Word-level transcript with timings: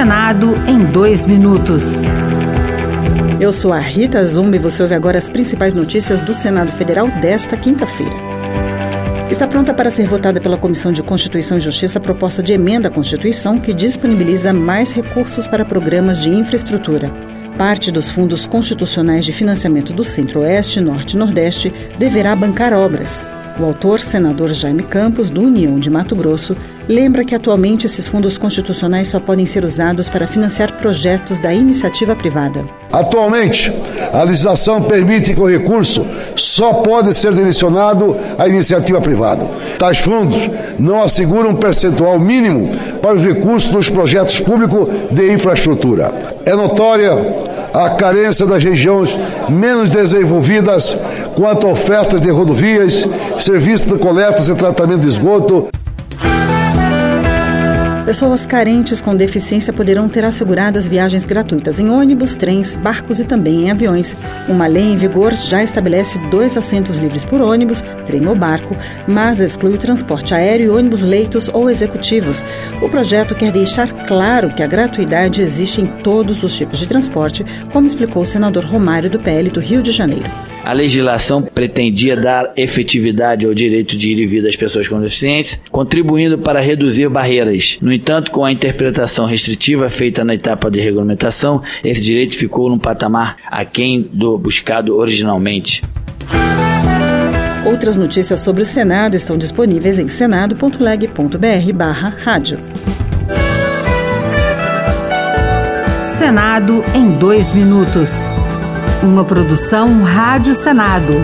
Senado 0.00 0.54
em 0.66 0.78
dois 0.78 1.26
minutos. 1.26 2.00
Eu 3.38 3.52
sou 3.52 3.70
a 3.70 3.78
Rita 3.78 4.24
Zumbi 4.24 4.56
e 4.56 4.58
você 4.58 4.82
ouve 4.82 4.94
agora 4.94 5.18
as 5.18 5.28
principais 5.28 5.74
notícias 5.74 6.22
do 6.22 6.32
Senado 6.32 6.72
Federal 6.72 7.06
desta 7.20 7.54
quinta-feira. 7.54 8.14
Está 9.30 9.46
pronta 9.46 9.74
para 9.74 9.90
ser 9.90 10.08
votada 10.08 10.40
pela 10.40 10.56
Comissão 10.56 10.90
de 10.90 11.02
Constituição 11.02 11.58
e 11.58 11.60
Justiça 11.60 11.98
a 11.98 12.00
proposta 12.00 12.42
de 12.42 12.54
emenda 12.54 12.88
à 12.88 12.90
Constituição 12.90 13.60
que 13.60 13.74
disponibiliza 13.74 14.54
mais 14.54 14.90
recursos 14.90 15.46
para 15.46 15.66
programas 15.66 16.22
de 16.22 16.30
infraestrutura. 16.30 17.10
Parte 17.58 17.92
dos 17.92 18.08
fundos 18.08 18.46
constitucionais 18.46 19.26
de 19.26 19.32
financiamento 19.32 19.92
do 19.92 20.02
Centro-Oeste, 20.02 20.80
Norte 20.80 21.12
e 21.12 21.18
Nordeste 21.18 21.70
deverá 21.98 22.34
bancar 22.34 22.72
obras. 22.72 23.26
O 23.58 23.64
autor, 23.66 24.00
senador 24.00 24.48
Jaime 24.54 24.82
Campos, 24.82 25.28
do 25.28 25.42
União 25.42 25.78
de 25.78 25.90
Mato 25.90 26.16
Grosso, 26.16 26.56
lembra 26.90 27.24
que 27.24 27.36
atualmente 27.36 27.86
esses 27.86 28.08
fundos 28.08 28.36
constitucionais 28.36 29.06
só 29.06 29.20
podem 29.20 29.46
ser 29.46 29.64
usados 29.64 30.08
para 30.08 30.26
financiar 30.26 30.72
projetos 30.72 31.38
da 31.38 31.54
iniciativa 31.54 32.16
privada. 32.16 32.64
Atualmente, 32.92 33.72
a 34.12 34.24
legislação 34.24 34.82
permite 34.82 35.32
que 35.32 35.40
o 35.40 35.46
recurso 35.46 36.04
só 36.34 36.74
pode 36.74 37.14
ser 37.14 37.32
direcionado 37.32 38.16
à 38.36 38.48
iniciativa 38.48 39.00
privada. 39.00 39.48
Tais 39.78 39.98
fundos 39.98 40.36
não 40.80 41.00
asseguram 41.00 41.50
um 41.50 41.54
percentual 41.54 42.18
mínimo 42.18 42.76
para 43.00 43.14
os 43.14 43.22
recursos 43.22 43.70
dos 43.70 43.88
projetos 43.88 44.40
públicos 44.40 44.88
de 45.12 45.32
infraestrutura. 45.32 46.12
É 46.44 46.56
notória 46.56 47.12
a 47.72 47.90
carência 47.90 48.44
das 48.44 48.64
regiões 48.64 49.16
menos 49.48 49.88
desenvolvidas 49.90 50.96
quanto 51.36 51.68
a 51.68 51.70
ofertas 51.70 52.20
de 52.20 52.30
rodovias, 52.30 53.06
serviços 53.38 53.86
de 53.86 53.96
coletas 53.96 54.48
e 54.48 54.54
tratamento 54.56 55.02
de 55.02 55.08
esgoto. 55.08 55.68
Pessoas 58.10 58.44
carentes 58.44 59.00
com 59.00 59.14
deficiência 59.14 59.72
poderão 59.72 60.08
ter 60.08 60.24
asseguradas 60.24 60.88
viagens 60.88 61.24
gratuitas 61.24 61.78
em 61.78 61.90
ônibus, 61.90 62.34
trens, 62.34 62.76
barcos 62.76 63.20
e 63.20 63.24
também 63.24 63.66
em 63.66 63.70
aviões. 63.70 64.16
Uma 64.48 64.66
lei 64.66 64.82
em 64.82 64.96
vigor 64.96 65.32
já 65.32 65.62
estabelece 65.62 66.18
dois 66.28 66.56
assentos 66.56 66.96
livres 66.96 67.24
por 67.24 67.40
ônibus, 67.40 67.84
trem 68.06 68.26
ou 68.26 68.34
barco, 68.34 68.76
mas 69.06 69.38
exclui 69.38 69.74
o 69.74 69.78
transporte 69.78 70.34
aéreo 70.34 70.66
e 70.66 70.76
ônibus 70.76 71.04
leitos 71.04 71.48
ou 71.54 71.70
executivos. 71.70 72.42
O 72.82 72.88
projeto 72.88 73.32
quer 73.32 73.52
deixar 73.52 73.92
claro 74.08 74.50
que 74.50 74.64
a 74.64 74.66
gratuidade 74.66 75.40
existe 75.40 75.80
em 75.80 75.86
todos 75.86 76.42
os 76.42 76.56
tipos 76.56 76.80
de 76.80 76.88
transporte, 76.88 77.46
como 77.72 77.86
explicou 77.86 78.22
o 78.22 78.26
senador 78.26 78.64
Romário 78.64 79.08
do 79.08 79.20
PL 79.20 79.50
do 79.50 79.60
Rio 79.60 79.84
de 79.84 79.92
Janeiro. 79.92 80.49
A 80.64 80.72
legislação 80.72 81.42
pretendia 81.42 82.16
dar 82.16 82.52
efetividade 82.56 83.46
ao 83.46 83.54
direito 83.54 83.96
de 83.96 84.10
ir 84.10 84.18
e 84.18 84.26
vir 84.26 84.42
das 84.42 84.56
pessoas 84.56 84.86
com 84.86 85.00
deficiência, 85.00 85.58
contribuindo 85.70 86.36
para 86.38 86.60
reduzir 86.60 87.08
barreiras. 87.08 87.78
No 87.80 87.90
entanto, 87.92 88.30
com 88.30 88.44
a 88.44 88.52
interpretação 88.52 89.24
restritiva 89.26 89.88
feita 89.88 90.22
na 90.24 90.34
etapa 90.34 90.70
de 90.70 90.80
regulamentação, 90.80 91.62
esse 91.82 92.02
direito 92.02 92.36
ficou 92.36 92.68
num 92.68 92.78
patamar 92.78 93.36
aquém 93.46 94.06
do 94.12 94.36
buscado 94.36 94.94
originalmente. 94.96 95.80
Outras 97.64 97.96
notícias 97.96 98.40
sobre 98.40 98.62
o 98.62 98.66
Senado 98.66 99.16
estão 99.16 99.38
disponíveis 99.38 99.98
em 99.98 100.08
senado.leg.br/rádio. 100.08 102.58
Senado 106.02 106.84
em 106.94 107.10
dois 107.12 107.52
minutos. 107.52 108.30
Uma 109.02 109.24
produção 109.24 110.02
Rádio 110.02 110.54
Senado. 110.54 111.14